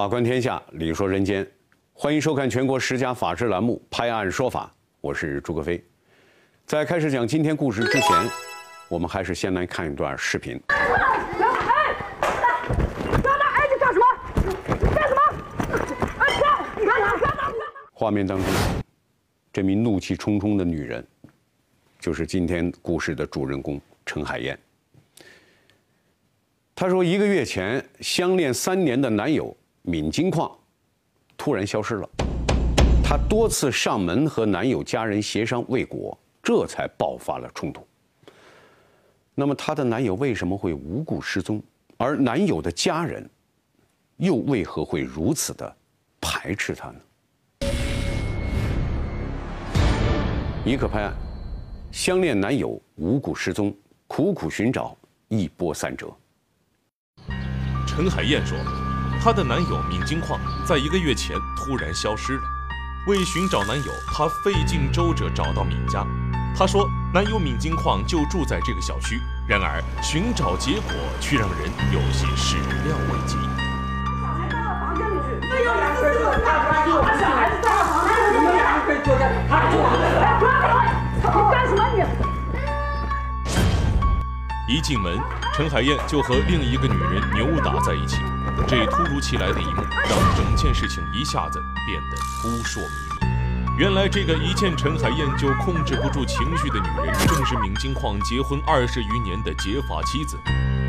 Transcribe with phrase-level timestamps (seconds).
[0.00, 1.46] 法观天下，理说人间，
[1.92, 4.72] 欢迎收看全国十佳法制栏目《拍案说法》，
[5.02, 5.84] 我是朱克飞。
[6.64, 8.08] 在开始讲今天故事之前，
[8.88, 10.58] 我们还是先来看一段视频。
[17.92, 18.46] 画面当中，
[19.52, 21.06] 这名怒气冲冲的女人，
[21.98, 24.58] 就是今天故事的主人公陈海燕。
[26.74, 30.50] 她说，一个月前相恋三年的男友闵金矿
[31.36, 32.08] 突然消失了，
[33.02, 37.86] 她多次上门和男友家人协商未果，这才爆发了冲突。
[39.34, 41.62] 那么，她的男友为什么会无故失踪？
[41.96, 43.28] 而男友的家人
[44.18, 45.76] 又为何会如此的
[46.20, 47.00] 排斥她呢？
[50.62, 51.14] 一可拍案，
[51.90, 53.74] 相恋男友无故失踪，
[54.06, 54.94] 苦苦寻找，
[55.28, 56.14] 一波三折。
[57.86, 58.58] 陈海燕说，
[59.22, 62.42] 她的男友闵金矿在一个月前突然消失了。
[63.06, 66.06] 为寻找男友，她费尽周折找到闵家。
[66.56, 69.20] 她说，男友闵金矿就住在这个小区。
[69.46, 73.36] 然而，寻找结果却让人有些始料未及。
[73.36, 79.84] 小孩到房间去，没有人是这个大家就把小孩子到房间去，你们两个可以坐下，他坐。
[80.24, 80.72] 哎，不要动！
[81.36, 81.84] 你干什么
[84.66, 84.74] 你？
[84.74, 85.20] 一进门，
[85.52, 88.16] 陈海燕就和另一个女人扭打在一起。
[88.66, 92.88] 这突如其来的一幕，让整件事情一下子变得扑朔迷
[93.20, 93.26] 离。
[93.78, 100.38] 原来，这个一见陈海燕就控制不住情绪的女人，正是闵金矿结婚二十余年的结发妻子。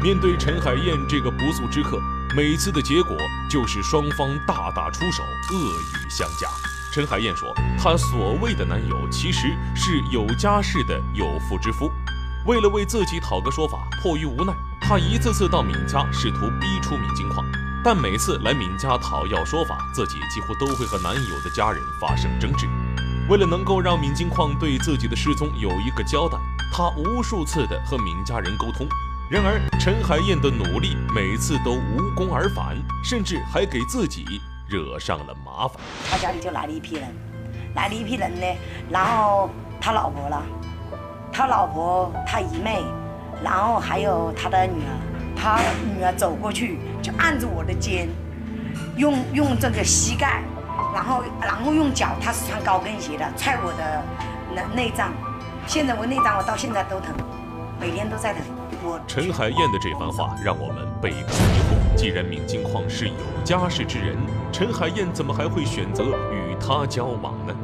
[0.04, 2.02] 面对陈海燕这个不速之客，
[2.36, 3.16] 每次的结果
[3.50, 5.24] 就是双方大打出手，
[5.54, 6.48] 恶语相加。
[6.92, 11.90] 陈海燕说，她所谓的男友其实是有家室的有妇之夫。
[12.46, 14.52] 为了为自己讨个说法，迫于无奈，
[14.82, 17.46] 她一次次到闵家试图逼出闵金矿，
[17.84, 22.68] 但每次来闵家讨要说法，自己几乎都会和男友的家人发生争执。
[23.28, 26.38] 为了能够让闵金矿对自己的失踪有一个交代，
[26.72, 28.88] 她无数次的和闵家人沟通。
[29.32, 34.26] 然而，陈海燕的努力每次都无功而返，甚至还给自己
[34.68, 35.78] 惹上了麻烦。
[36.08, 37.08] 他家里就来了一批人，
[37.74, 38.46] 来了一批人呢，
[38.92, 39.50] 然后
[39.80, 40.44] 他老婆了。
[41.34, 42.84] 他老婆、他姨妹，
[43.42, 44.92] 然后还有他的女儿，
[45.42, 45.58] 他
[45.98, 48.08] 女儿走过去就按住我的肩，
[48.96, 50.44] 用用这个膝盖，
[50.94, 54.04] 然后然后用脚，他是穿高跟鞋的，踹我的
[54.54, 55.12] 内内脏。
[55.66, 57.16] 现在我内脏我到现在都疼，
[57.80, 58.44] 每天都在疼。
[58.84, 61.98] 我陈海燕的这番话让我们倍感疑惑。
[61.98, 64.16] 既然闵金矿是有家室之人，
[64.52, 67.56] 陈海燕怎么还会选择与他交往呢？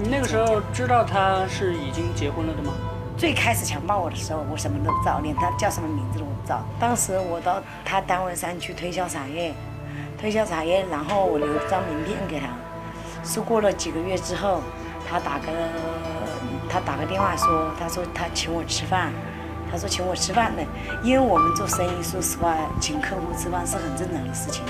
[0.00, 2.72] 你那个时候知道他是已经结婚了的吗？
[3.16, 6.62] 最开始强暴我的时候，我什么都不知道，连他叫什么名字都不知道。
[6.80, 9.54] 当时我到他单位上去推销茶叶，
[10.18, 12.46] 推销茶叶，然后我留张名片给他。
[13.24, 14.60] 是过了几个月之后，
[15.08, 15.46] 他打个
[16.68, 19.12] 他打个电话说，他说他请我吃饭，
[19.70, 20.62] 他说请我吃饭呢，
[21.02, 24.62] 因为我们做生意，说实话，请客户吃饭是很正常的事情。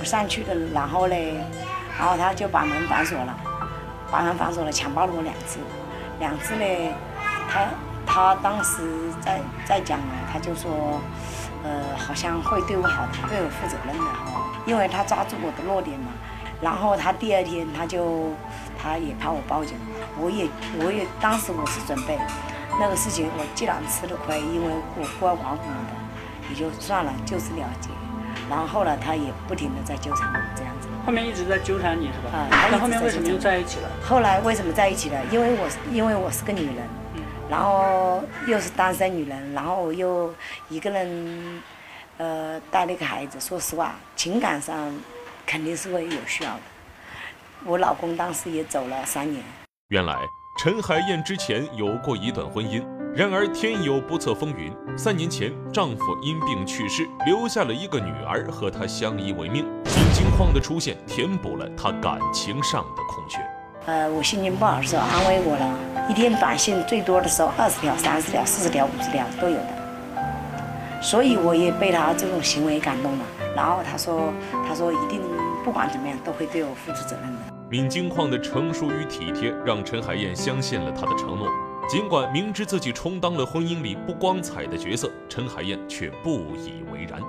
[0.00, 1.34] 我上去了，然后嘞，
[1.98, 3.36] 然后他就把门反锁了。
[4.10, 5.58] 把门反锁了，强暴了我两次，
[6.18, 6.64] 两次呢，
[7.50, 7.66] 他
[8.10, 10.98] 他当时在在讲呢，他就说，
[11.62, 16.06] 呃，好像会对我好的，对我负责任的哈，因为他抓住我的弱点嘛。
[16.60, 18.32] 然后他第二天他就
[18.76, 19.76] 他也怕我报警，
[20.18, 20.48] 我也
[20.82, 22.18] 我也当时我是准备
[22.80, 25.92] 那个事情，我既然吃了亏，因为我孤儿寡母的，
[26.50, 27.90] 也就算了，就此了结。
[28.50, 30.88] 然后后来他也不停的在纠缠我这样子。
[31.04, 32.38] 后面一直在纠缠你是吧？
[32.50, 33.88] 啊，那后面为什么又在一起了？
[34.02, 35.20] 后来为什么在一起了？
[35.30, 36.88] 因为我因为我是个女人，
[37.48, 40.32] 然后又是单身女人，然后又
[40.68, 41.62] 一个人，
[42.18, 43.40] 呃，带了一个孩子。
[43.40, 44.94] 说实话，情感上
[45.46, 46.60] 肯定是会有需要的。
[47.64, 49.42] 我老公当时也走了三年。
[49.88, 50.14] 原来
[50.58, 52.84] 陈海燕之前有过一段婚姻，
[53.14, 59.64] 然而天有不测风云，三年前丈夫因病去世，留下了一个女儿和她相依为命。
[60.12, 63.38] 金矿的出现填补了她感情上的空缺。
[63.88, 73.24] 呃，我心情不好的时候安慰我了，一天短信最多的时候二十条、三十条、四十条、五十条都有的，所以我也被他这种行为感动了。
[73.56, 74.30] 然后他说
[74.68, 75.22] ：“他说一定
[75.64, 77.38] 不管怎么样都会对我负起责任的。”
[77.70, 81.48] 闵金矿的成熟与体贴让陈海燕相信了他的承诺，
[81.88, 87.22] 尽管明知自己充当了婚姻里不光彩的角色，陈海燕却不以为然。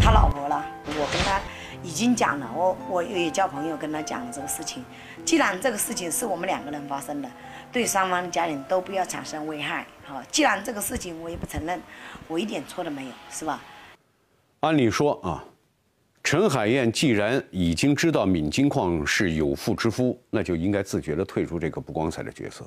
[0.00, 1.40] 他老婆了，我跟他。
[1.82, 4.84] 已经讲了，我我也叫朋友跟他讲了这个事情。
[5.24, 7.30] 既然这个事情是我们两个人发生的，
[7.72, 9.86] 对双方的家庭都不要产生危害。
[10.04, 11.80] 好，既然这个事情我也不承认，
[12.28, 13.62] 我一点错都没有，是吧？
[14.60, 15.44] 按理说啊，
[16.22, 22.64] 陈海燕既然已经知道闵金矿是有妇之夫，那就应该自觉地退出这个不光彩的角色。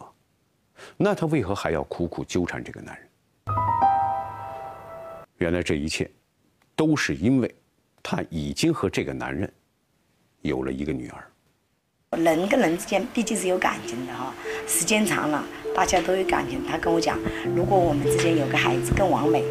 [0.95, 3.09] 那她为何还要苦苦纠缠这个男人？
[5.37, 6.09] 原来这一切，
[6.75, 7.53] 都是因为
[8.01, 9.51] 她已经和这个男人
[10.41, 11.23] 有了一个女儿。
[12.17, 14.33] 人跟人之间毕竟是有感情的哈，
[14.67, 15.43] 时间长了，
[15.75, 16.59] 大家都有感情。
[16.65, 17.19] 他跟我讲，
[17.55, 19.43] 如果我们之间有个孩子更完美，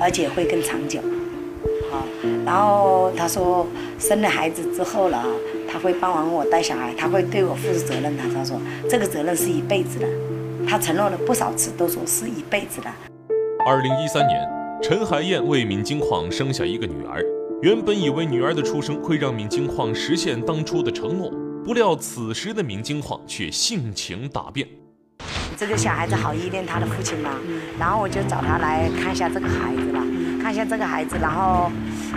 [0.00, 1.00] 而且会更长久，
[1.90, 2.06] 好。
[2.46, 3.66] 然后他说，
[3.98, 5.22] 生了孩子之后了，
[5.70, 8.22] 他会帮完我带小孩，他会对我负责任的。
[8.34, 8.58] 他说，
[8.88, 10.08] 这个责任是一辈子的。
[10.66, 12.90] 他承诺了不少次，都说是一辈子的。
[13.66, 14.48] 二零一三年，
[14.82, 17.22] 陈海燕为闵金矿生下一个女儿，
[17.60, 21.28] 原本以为女儿的出生会让闵金矿实现当初的承诺。
[21.64, 24.68] 不料，此时的闵金矿却性情大变。
[25.56, 27.30] 这个小孩子好依恋他的父亲嘛，
[27.76, 30.06] 然后我就找他来看一下这个孩子吧，
[30.40, 31.68] 看一下这个孩子，然后，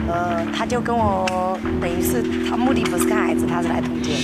[0.08, 4.16] 呃，他就跟我等于是他目的不是看孩子，他是来通奸。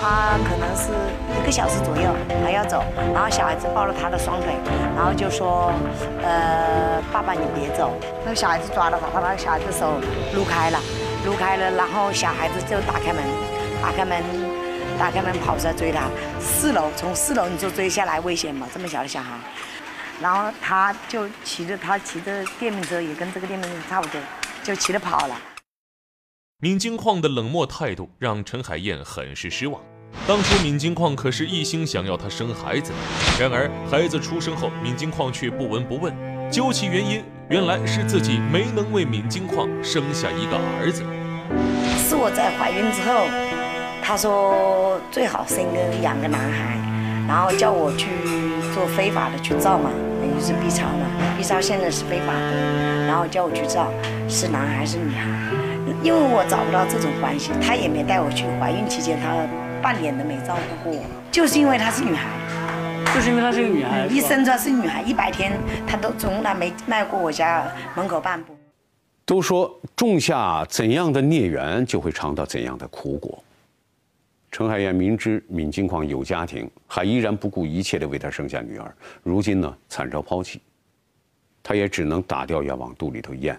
[0.00, 0.92] 他可能是
[1.40, 2.14] 一个小时左右
[2.44, 4.54] 他要走，然后小孩子抱了他的双腿，
[4.96, 5.72] 然后就说，
[6.22, 7.98] 呃，爸爸你别走。
[8.24, 10.00] 那个小孩子抓了把那个小孩子手
[10.34, 10.78] 撸开了，
[11.24, 13.22] 撸开了，然后小孩子就打开门。
[13.82, 14.22] 打开门，
[14.98, 16.08] 打开门跑出来追他。
[16.40, 18.66] 四楼，从四楼你就追下来，危险嘛？
[18.72, 19.30] 这么小的小孩。
[20.22, 24.20] 然后他就骑着他骑着电瓶车，也跟这个电瓶车差不多，
[24.64, 25.36] 就骑着跑了。
[26.58, 29.80] 闵金矿的冷漠态度让陈海燕很是失望。
[30.26, 32.90] 当初闵金矿可是一心想要她生孩子，
[33.38, 36.12] 然而孩子出生后，闵金矿却不闻不问。
[36.50, 41.04] 究其原因，原来是自己没能为闵金矿生下一个儿子。
[41.98, 43.28] 是我在怀孕之后。
[44.06, 46.76] 他说最好生个养个男孩，
[47.26, 48.06] 然后叫我去
[48.74, 49.88] 做非法的去造嘛，
[50.20, 51.08] 等于是 B 超嘛
[51.38, 53.92] ，B 超现在是非法的，然后叫我去照
[54.28, 55.30] 是男孩是女孩，
[56.02, 58.44] 因为我找不到这种关系，他也没带我去。
[58.58, 59.46] 怀孕期间他
[59.80, 62.26] 半年都没照顾过我，就是因为她是女孩，
[63.14, 65.52] 就是因为她是个女孩，一生出来是女孩，一百天
[65.86, 67.64] 她都从来没迈过我家
[67.94, 68.56] 门口半步。
[69.24, 73.38] 都说种下怎样的孽缘，就会尝到怎样的苦果。
[74.50, 78.92] 陈海燕明知闵金矿有家庭，还依然不顾一切地为他生下女儿。
[79.22, 80.60] 如今呢，惨遭抛弃，
[81.66, 83.58] 他也只能打掉要往肚里头咽。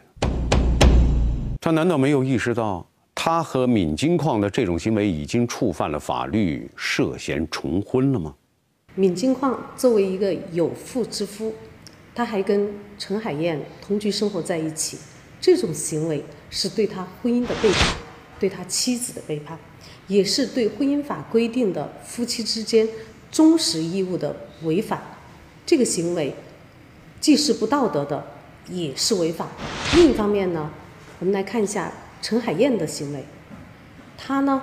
[1.60, 8.36] 他难道没有意识到，他和闵金矿的这种行为已经触犯了法律，涉嫌重婚了吗？
[8.94, 11.52] 闵金矿作为一个有妇之夫，
[12.13, 15.00] 他还跟陈海燕同居生活在一起，
[15.42, 17.96] 这种行为是对他婚姻的背叛，
[18.40, 19.57] 对他妻子的背叛。
[20.07, 22.88] 也是对婚姻法规定的夫妻之间
[23.31, 25.02] 忠实义务的违反，
[25.66, 26.31] 这个行为
[27.25, 28.24] 既是不道德的，
[28.69, 29.48] 也是违法。
[29.95, 30.69] 另一方面呢，
[31.18, 31.92] 我们来看一下
[32.22, 33.25] 陈海燕的行为，
[34.16, 34.62] 她呢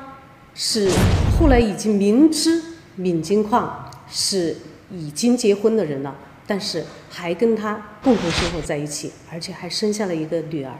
[0.54, 0.88] 是
[1.36, 2.62] 后来已经明知
[2.94, 4.56] 闵金矿是
[4.92, 6.16] 已经结婚的人了，
[6.46, 10.72] 但是还跟他共同生活在一起，而且还生下了一个女儿。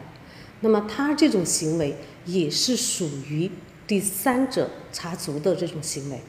[0.61, 3.51] 那么她这种行为也是属于。
[3.89, 6.21] 第三者插足的这种行为，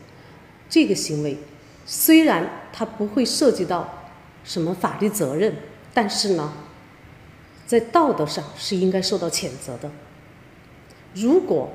[0.68, 1.38] 这个行为
[1.86, 4.03] 虽然它不会涉及到
[4.44, 5.56] 什么法律责任，
[5.94, 6.54] 但是呢，
[7.66, 9.92] 在道德上是应该受到谴责的。
[11.14, 11.72] 如果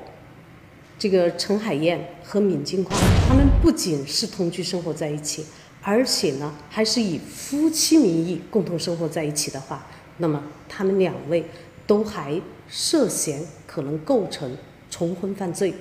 [0.97, 5.45] 这个陈海燕和闵金矿他们不仅是同居生活在一起，
[5.81, 9.85] 而且呢还是以夫妻名义共同生活在一起的话，
[10.17, 11.45] 那么他们两位
[11.87, 14.57] 都还涉嫌可能构成。
[14.91, 15.71] 重婚犯罪。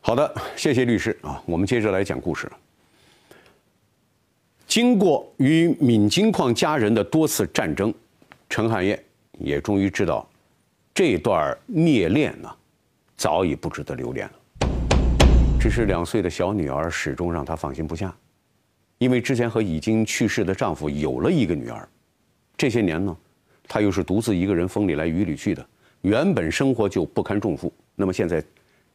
[0.00, 1.42] 好的，谢谢律师啊。
[1.44, 2.48] 我们接着来讲故事。
[4.74, 7.92] 经过与闵金矿家人的多次战争，
[8.48, 8.98] 陈汉燕
[9.38, 10.26] 也终于知道，
[10.94, 12.50] 这段孽恋呢，
[13.14, 14.68] 早已不值得留恋了。
[15.60, 18.16] 只是两岁的小女儿始终让她放心不下，
[18.96, 21.86] 因为之前和已经去世的丈夫有了一个女儿，
[22.56, 23.14] 这些年呢，
[23.68, 25.62] 她又是独自一个人风里来雨里去的，
[26.00, 27.70] 原本生活就不堪重负。
[27.94, 28.42] 那么现在，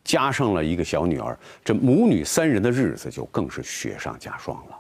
[0.04, 4.80] 加上了一个小女儿，这母女三人的日子就更是雪上加霜了。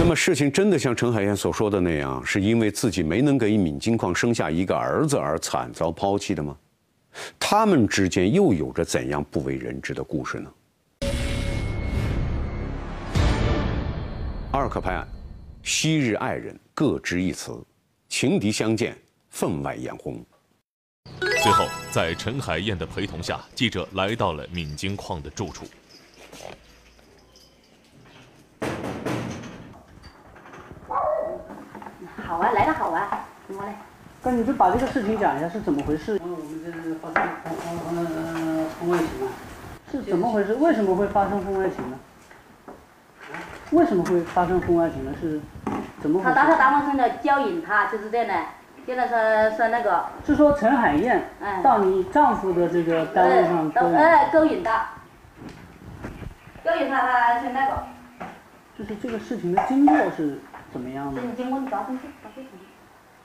[0.00, 6.56] 那么事情真的像陈海燕所说的那样，是因为自己没能给闵金矿生下一个儿子而惨遭抛弃的吗？
[7.38, 10.50] 他们之间又有着怎样不为人知的故事呢？
[14.52, 15.06] 二克拍案，
[15.62, 17.60] 昔日爱人各执一词，
[18.08, 18.96] 情敌相见，
[19.28, 20.24] 分外眼红。
[21.42, 25.66] 最后，在陈海燕的陪同下，记者来到了闵金矿的住处。
[32.38, 33.74] 好啊，来了好啊，我来，
[34.22, 36.20] 那你就把这个事情讲一下是怎么回事？
[36.22, 39.32] 我们这是发生婚婚婚婚外情了，
[39.90, 40.54] 是怎么回事？
[40.54, 41.98] 为什么会发生婚外情呢？
[43.72, 45.12] 为什么会发生婚外情呢？
[45.20, 45.40] 是
[46.00, 46.32] 怎么回事？
[46.32, 48.34] 他打他单位上的教引他，就是这样的。
[48.86, 54.86] 现在说说那个，是说陈海燕嗯到你丈夫的这个单位上呃，勾引，都哎勾引他，
[56.64, 57.82] 勾引他，他是那个，
[58.78, 60.38] 就是这个事情的经过是
[60.72, 61.20] 怎么样的？
[61.20, 62.50] 经经过你找进去，找进去。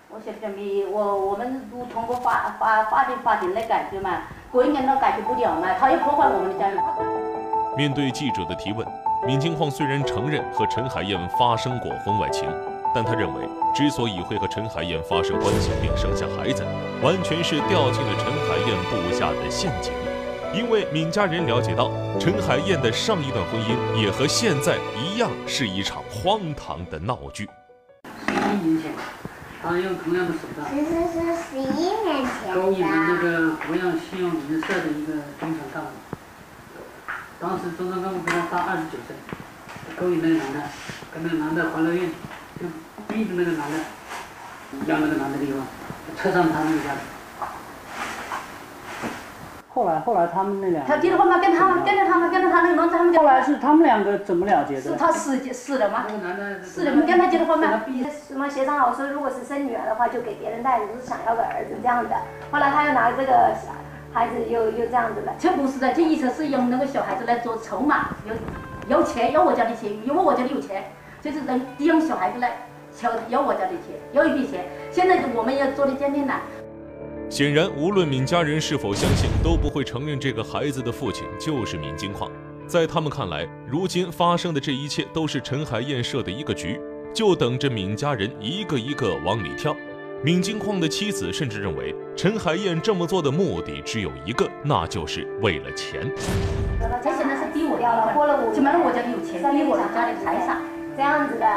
[0.10, 6.84] 我现在没，我我们都通过法法法律法庭来解决嘛，过一年都解决不了嘛，他也破坏我们的家园。
[7.76, 8.88] 面对记者的提问，
[9.26, 12.48] 闵金矿虽然承认和陈海燕发生过婚外情，
[12.94, 16.64] 但他认为，之所以会和陈海燕发生关系并生下孩子，
[17.02, 20.03] 完全是掉进了陈海燕布下的陷阱。
[20.54, 27.50] 因为闵家人了解到，陈海燕的上一段婚姻也和现在一样是一场荒唐的闹剧。
[28.28, 28.94] 十一年前，
[29.64, 33.18] 他用同样的手段其实是十一年前勾引了那。
[33.20, 35.90] 个博洋信用银社的一个中层干部。
[37.40, 39.16] 当时中层干部比他大二十九岁，
[39.98, 40.70] 勾引那个男的，
[41.12, 42.12] 跟那个男的怀了孕，
[42.62, 42.68] 就
[43.08, 43.78] 逼着那个男的
[44.86, 45.60] 要那个男的离婚，
[46.16, 47.00] 扯上他那个家里。
[49.74, 54.82] 后来，后来他们那两他结了婚吗，跟他跟着他们跟着他那个农村他们后来是他们两个怎么了结的？
[54.82, 56.14] 是他死死了吗那？
[56.14, 57.82] 个男的是的，跟他结的婚吗。
[58.28, 62.16] 什么协商好说，如果是生女儿的话，就给别人带，如果是想要个儿子这样的。
[62.52, 63.50] 后来他又拿这个
[64.14, 65.34] 孩子又又这样子了。
[65.40, 70.84] 这不是的，这意思是用那个小孩子来做筹码，有有钱，有我家的钱，因为我家里有钱，
[71.20, 71.40] 就是
[71.80, 72.52] 用小孩子来
[72.96, 74.66] 求有我家的钱，有一笔钱。
[74.92, 76.36] 现在我们要做的鉴定了。
[77.34, 82.32] 显然，无论闵家人是否相信，都不会承认这个孩子的父亲就是闵金矿。
[82.68, 86.80] 在他们看来，如今发生的这一切都是陈海燕设的一个局，
[87.12, 89.76] 就等着闵家人一个一个往里跳。
[90.24, 96.08] 闵金矿的妻子甚至认为，陈海燕这么做的目的只有一个，那就是为了钱。
[96.80, 100.62] 他现在是逼我掉了，过了五年，起码我家有钱，逼我家里财产。
[100.96, 101.48] 这样子的，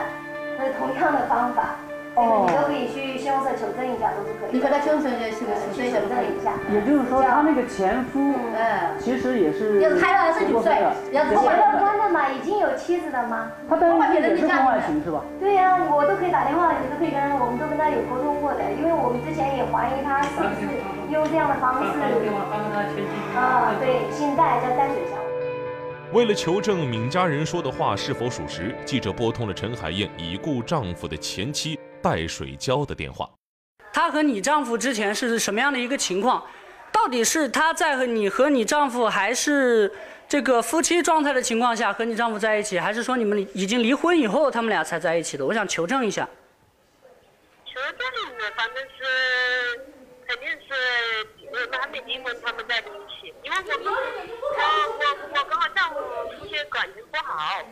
[0.56, 1.76] 是同样的方法，
[2.16, 4.56] 这个你都可以去凶手求证一下，都是可以。
[4.56, 6.56] 你和他凶手是个十岁去求证一下。
[6.72, 10.72] 也就是说，他那个前夫嗯，其实也是要是他要是九岁，
[11.12, 13.52] 要是结我了婚了嘛，已经有妻子了吗？
[13.68, 15.20] 他当然也是婚外情是吧？
[15.38, 20.72] 对呀、我都可以打电话，你都可以跟，我们都跟他有沟通过的，因为我们之前也怀疑他是不是
[21.12, 22.00] 用这样的方式
[23.36, 25.20] 啊，对，信贷叫戴水桥。
[26.12, 33.28] 为了求证闵家人说的话是否属实，记者拨通了陈海燕已故丈夫的前妻戴水娇的电话。
[33.92, 36.46] 她和你丈夫之前是什么样的一个情况？
[36.92, 39.92] 到底是她在和你和你丈夫还是
[40.28, 45.44] 这个夫妻状态的情况下和你丈夫在一起，还是说你们已经离婚以后他们俩才在一起的？
[45.44, 46.28] 我想求证一下。
[47.66, 47.98] 求证
[48.38, 49.80] 的，反正是
[50.28, 50.68] 肯定是
[51.50, 54.60] 我们还没离婚，他们在一起，因为我们我
[55.00, 55.98] 我我跟我丈夫
[56.38, 57.64] 出去感情不好，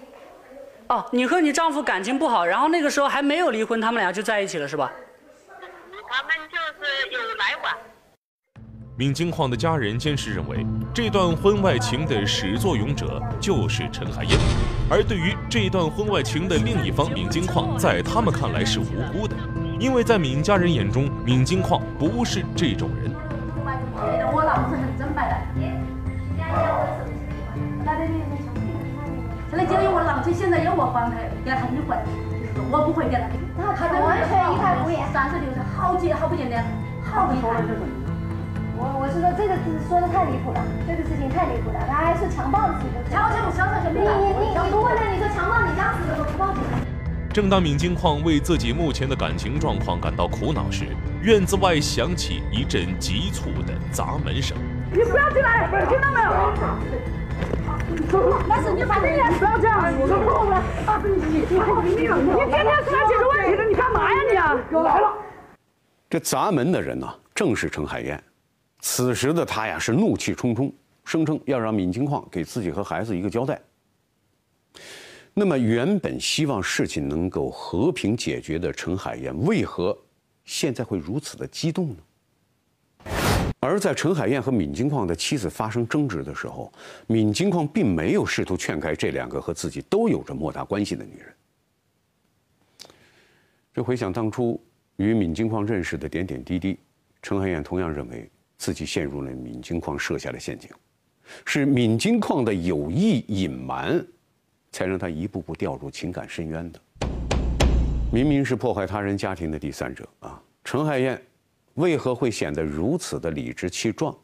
[0.88, 4.92] 哦，你和你丈夫感情不好，然后那个时候还没有离婚，他们俩就在一起了，是吧？
[6.08, 7.72] 他们就是有来往。
[8.96, 10.64] 闵金矿的家人坚持认为，
[10.94, 14.38] 这段婚外情的始作俑者就是陈海燕，
[14.90, 19.34] 而对于这段婚外情的另一方闵金矿，在他们看来是无辜的，
[19.80, 23.10] 因为在闵家人眼中，闵金矿不是这种人。
[24.32, 25.34] 我老公是很正派的。
[25.58, 25.72] 现
[29.56, 31.96] 在就因为我老公现在由我帮他，给他离婚，
[32.30, 33.24] 就是说我不会给他。
[33.54, 36.64] 他他完全一派胡言三十六岁，好简好不简单，
[37.02, 37.62] 好厉害。
[38.76, 42.98] 我我是说这个是说的太离谱了，这个事情太离谱了，他还是强暴自己的。
[43.08, 46.60] 强强小小小你你你你不问他，你说强暴你家死的都不报警。
[47.32, 50.86] 正当闵金矿为自己目前的感情状况感到苦恼时，
[51.22, 54.56] 院子外响起一阵急促的砸门声。
[54.90, 56.30] 你不要进来，听到没有？
[58.48, 60.62] 但是你反正你不要这样，我说错了。
[61.04, 61.40] 你你
[62.50, 64.54] 天天出来解决问题的，你干嘛呀你啊？
[64.82, 65.12] 来了。
[66.08, 68.22] 这砸门的人呢、正是陈海燕。
[68.80, 70.72] 此时的他呀是怒气冲冲，
[71.04, 73.60] 声称要让闵金矿给自己和孩子一个交代。
[75.32, 79.96] 那么，原本希望事情能够和平解决的陈海燕，为何
[80.44, 81.96] 现在会如此的激动呢？
[83.64, 86.70] 而在陈海燕和闵金矿的妻子发生争执的时候，
[87.06, 91.34] 闵金矿并没有试图劝开这两个和自己都有着莫大关系的女人。
[93.72, 94.62] 这回想当初
[94.96, 96.78] 与闵金矿认识的点点滴滴，
[97.22, 100.68] 陈海燕同样认为自己陷入了闵金矿设下的陷阱，
[101.46, 104.06] 是闵金矿的有意隐瞒，
[104.72, 106.80] 才让他一步步掉入情感深渊的。
[108.12, 110.38] 明明是破坏他人家庭的第三者啊！
[110.62, 111.20] 陈海燕
[111.74, 114.16] 为何会显得如此的理直气壮？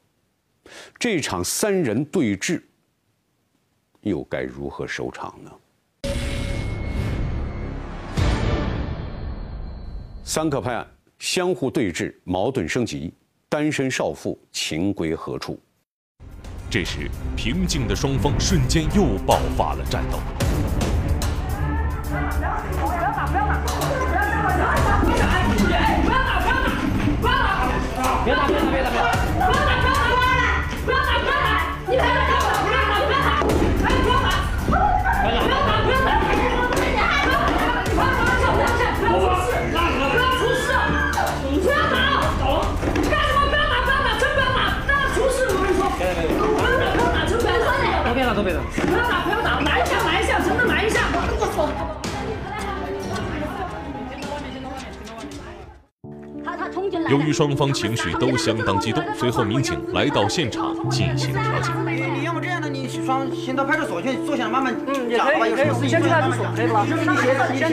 [0.98, 2.62] 这场三人对峙
[4.02, 5.50] 又该如何收场呢？
[10.22, 10.86] 三可派案
[11.18, 13.12] 相互对峙，矛盾升级，
[13.48, 15.58] 单身少妇情归何处？
[16.70, 20.20] 这时，平静的双方瞬间又爆发了战斗。
[28.24, 29.09] 别打，别打，别打，别打！
[57.40, 61.72] 双方情绪都相当激动，随后民警来到现场进行调解。
[62.14, 64.76] 你要么这样的，你双先到派出所去坐下来慢慢
[65.10, 66.84] 讲吧，有什么事情先去派出所，可以吧？
[66.84, 67.72] 你的鞋子，你鞋子，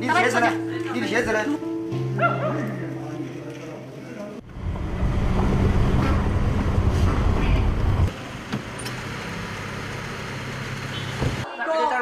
[0.00, 0.48] 你的鞋子呢？
[0.94, 1.44] 你的鞋子呢？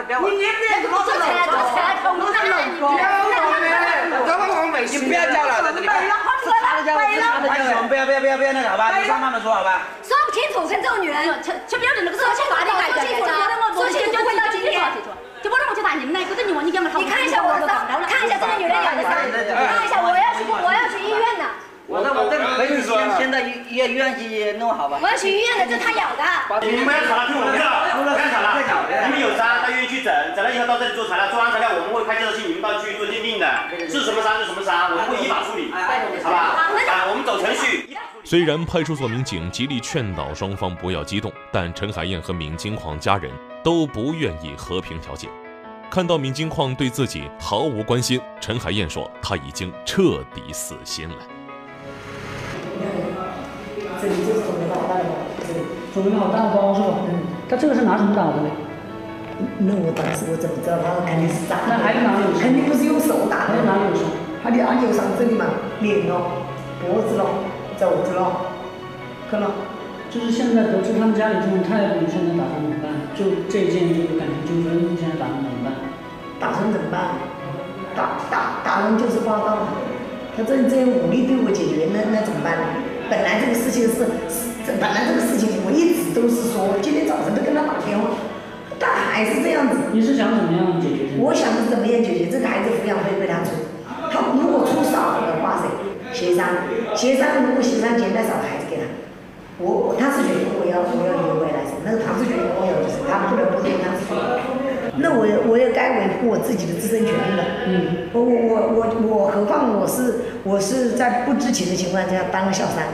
[0.08, 1.18] 你你别做这个，
[1.50, 2.94] 做菜头都是冷锅。
[4.24, 5.88] 咱们往北京不要叫了，在这里。
[7.88, 8.90] 不要不要不要不要那个好吧？
[8.98, 9.82] 你慢慢的说好吧？
[10.02, 12.64] 说不清楚，跟这种女人，就就不要那个说清楚，说
[13.00, 13.24] 清楚，
[13.74, 14.82] 说清楚就回到今天，
[15.42, 16.98] 就不让我去打你们那个，等你我你讲了好。
[16.98, 19.22] 你看一下我的伤，看一下这个女人养的伤，看
[19.84, 21.44] 一下我要去我要去医院的。
[21.96, 24.98] 我这我这可以先先到医医院去弄好吧？
[25.00, 26.22] 我要去医院的，这他咬的。
[26.60, 28.60] 你们不要吵了，听我的，不要吵了。
[29.06, 33.48] 你们有伤，他愿意去诊，诊了以后到这里做材料，做完材料我们会派介绍信，你们到去做鉴定的，
[33.88, 36.68] 是什么伤是什么伤，我们会依法处理，好吧？
[36.68, 37.96] 啊，我们走程序。
[38.22, 43.30] 虽然派出所民警极力劝导双方不要激动，但陈海燕和闵金矿家人
[43.64, 45.28] 都不愿意和平调解。
[45.88, 51.16] 看到闵金矿对自己毫无关心，陈海燕说他已经彻底死心了。
[54.00, 55.14] 这里就是准备好大的包，
[55.46, 55.60] 这里
[55.92, 57.06] 肿瘤好大的包是吧？
[57.08, 57.24] 嗯。
[57.48, 58.50] 他这个是拿什么打的呢？
[59.62, 61.62] 那我当时我怎么知道他肯定是打？
[61.68, 62.34] 那还有哪里有？
[62.34, 63.54] 肯定不是用手打的。
[63.54, 64.08] 还有哪里有伤？
[64.42, 65.04] 他的哪里有伤？
[65.14, 65.46] 这里嘛，
[65.80, 66.42] 脸咯，
[66.82, 67.46] 脖子咯，
[67.78, 68.50] 肘子咯，
[69.30, 69.50] 看了。
[70.10, 72.90] 就是现在得知他们家里这种态度，现在打算怎么办？
[73.14, 75.70] 就这件这个感情纠纷，现在打算怎么办？
[76.40, 77.20] 打算怎么办？
[77.94, 79.70] 打打打人就是霸道，
[80.36, 82.64] 他这这样武力对我解决，那那怎么办呢？
[83.08, 88.18] 本来这个事情是是，本来这个事情我一直都是说，今天早晨都跟他打电话，
[88.78, 89.94] 但还是这样子。
[89.94, 91.22] 你是想怎么样解决？
[91.22, 92.26] 我想是怎么样解决？
[92.26, 93.54] 这个孩子抚养费归他出，
[94.10, 95.70] 他如果出少的话噻，
[96.10, 98.90] 协商，协商如果协商钱太少，孩子给他。
[99.62, 104.04] 我他是觉得我要我要留回来那个他是觉得我要就是他不能不给他是。
[104.98, 107.44] 那我我也该维护我自己的自身权利了。
[107.66, 108.08] 嗯。
[108.12, 112.86] 我我我我我何况我是我是在不知情的情况下当了小三。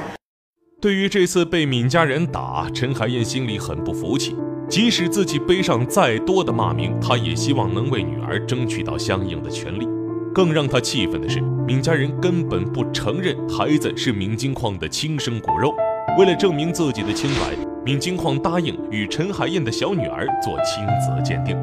[0.81, 4.35] 对于这次被闵家人打，陈海燕心里很不服气。
[4.69, 9.87] 即使自己背上再多的骂名，她也希望能为女儿争取到相应的权利。
[10.35, 15.75] 更让她气愤的是，闵家人根本不承认孩子是闵金矿的亲生骨肉。
[16.19, 21.57] 为了证明自己的清白，闵金矿答应与陈海燕的小女儿做亲子鉴定。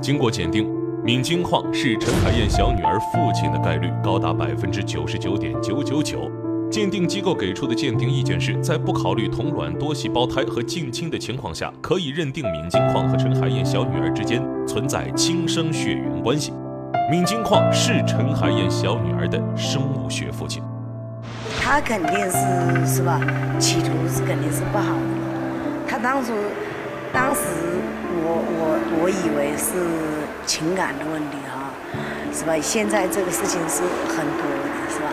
[0.00, 0.66] 经过鉴定，
[1.04, 6.30] 闵金矿是陈海燕小女儿父亲的概率高达百分之九十九点九九九。
[6.70, 16.52] 鉴定机构给出的鉴定意见是在不考虑同卵多细胞胎和近亲的情况下，可以认定闵金矿和陈海燕小女儿之间存在亲生血缘关系。
[17.10, 20.62] 闵金矿是陈海燕小女儿的生物学父亲。
[21.60, 23.20] 他肯定是是吧？
[23.58, 25.00] 企图是肯定是不好的。
[25.88, 26.34] 他当初，
[27.12, 27.40] 当时
[28.22, 29.72] 我我我以为是
[30.46, 31.70] 情感的问题哈，
[32.32, 32.56] 是吧？
[32.60, 35.12] 现在这个事情是很多的，是吧？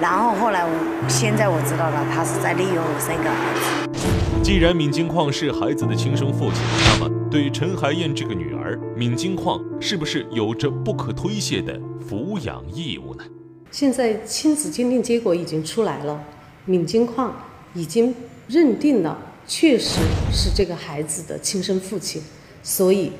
[0.00, 0.70] 然后后来我
[1.08, 4.42] 现在我知道了，他是在利用我生个儿子。
[4.42, 13.24] 既然闵金矿是孩子的亲生父亲，那么对陈海燕这个女儿，闵金矿是不是有着不可推卸的抚养义务呢？
[13.70, 16.18] 现在亲子鉴定结果已经出来了，
[16.66, 17.34] 闵金矿
[17.74, 18.14] 已经
[18.46, 20.00] 认定了，确实
[20.32, 22.22] 是这个孩子的亲生父亲，
[22.62, 23.12] 所以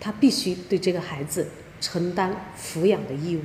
[0.00, 1.48] 他必须对这个孩子
[1.80, 3.42] 承担抚养的义务。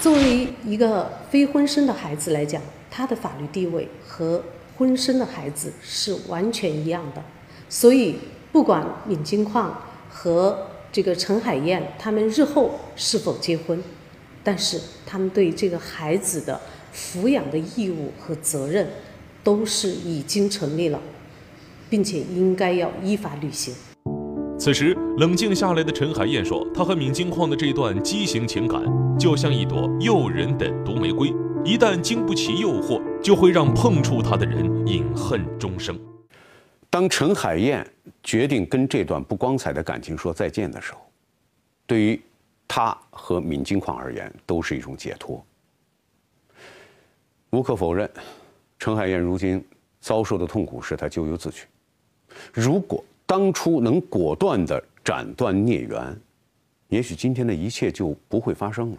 [0.00, 4.42] 作为一个非婚生的孩子来讲，他的法律地位和
[4.76, 7.22] 婚生的孩子是完全一样的，
[7.68, 8.18] 所以
[8.50, 13.82] 不管闵金矿和这个陈海燕他们日后是否结婚。
[14.42, 16.60] 但是他们对这个孩子的
[16.94, 18.88] 抚养的义务和责任
[19.46, 21.00] 都是已经成立了，
[21.88, 23.72] 并且应该要依法履行。
[24.58, 28.82] 此时，冷静下来的陈海燕说：“她和闵金矿的这段畸形情感，
[29.16, 31.28] 就像一朵诱人的毒玫瑰，
[31.64, 35.96] 一旦经不起诱惑，就会让碰触它的人饮恨终生。”
[36.90, 37.88] 当陈海燕
[38.24, 40.98] 决定跟这段不光彩的感情说再见的时候，
[41.86, 42.20] 对于
[42.66, 45.40] 她和闵金矿而言，都是一种解脱。
[47.50, 48.10] 无可否认，
[48.78, 49.64] 陈海燕如今
[50.00, 51.66] 遭受的痛苦是她咎由自取。
[52.52, 56.20] 如果当初能果断地斩断孽缘，
[56.88, 58.98] 也许今天的一切就不会发生了。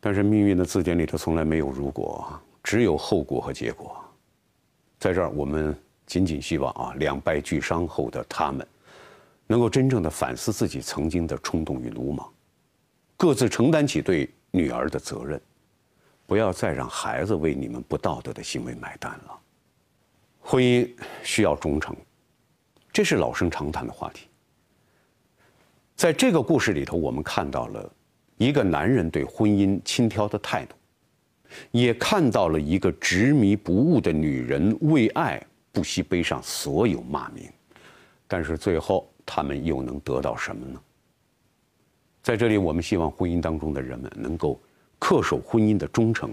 [0.00, 2.26] 但是命运的字典里头从来没有如果，
[2.62, 4.02] 只有后果和结果。
[4.98, 8.66] 在这儿，我们仅仅希望啊，两败俱伤后的他们，
[9.46, 12.26] 能够真正的反思自己曾经的冲动与鲁莽，
[13.16, 15.40] 各自承担起对女儿的责任，
[16.30, 19.40] 不要再让孩子为你们不道德的行为买单了。
[20.38, 20.88] 婚姻
[21.24, 21.92] 需要忠诚，
[22.92, 24.28] 这是老生常谈的话题。
[25.96, 27.92] 在这个故事里头，我们看到了
[28.36, 30.76] 一个男人对婚姻轻佻的态度，
[31.72, 37.50] 也看到了一个执迷不悟的女人为爱不惜背上所有骂名。
[38.28, 40.80] 但是最后，他们又能得到什么呢？
[42.22, 44.60] 在这里，我们希望婚姻当中的人们能够
[45.00, 46.32] 恪守婚姻的忠诚，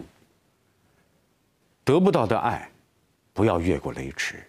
[1.83, 2.69] 得不到的爱。
[3.33, 4.43] 不要越过雷池。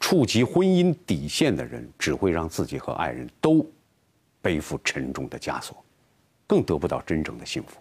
[0.00, 3.64] 触及婚姻底线的人，只会让自己和爱人都
[4.40, 5.84] 背负沉重的枷锁，
[6.44, 7.80] 更得不到真正的幸福。